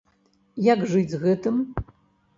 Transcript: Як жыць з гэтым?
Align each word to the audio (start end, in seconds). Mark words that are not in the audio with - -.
Як 0.67 0.81
жыць 0.93 1.13
з 1.13 1.21
гэтым? 1.27 1.55